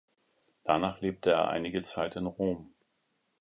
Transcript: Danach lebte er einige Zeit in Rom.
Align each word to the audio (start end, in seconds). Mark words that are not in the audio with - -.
Danach 0.63 0.99
lebte 1.01 1.29
er 1.29 1.49
einige 1.49 1.83
Zeit 1.83 2.15
in 2.15 2.25
Rom. 2.25 2.73